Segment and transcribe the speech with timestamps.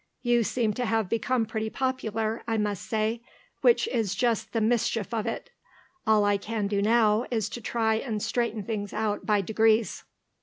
[0.23, 3.21] You seem to have become pretty popular, I must say;
[3.61, 5.51] which is just the mischief of it.
[6.07, 10.03] All I can do now is to try and straighten things out by degrees."